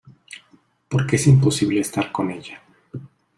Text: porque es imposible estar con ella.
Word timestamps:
porque 0.89 1.15
es 1.17 1.27
imposible 1.27 1.79
estar 1.81 2.11
con 2.11 2.31
ella. 2.31 2.59